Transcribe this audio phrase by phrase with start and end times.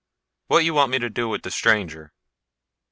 [0.47, 2.11] What you want me to do with the stranger?"